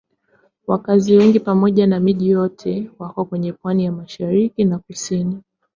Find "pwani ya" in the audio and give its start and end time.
3.53-3.91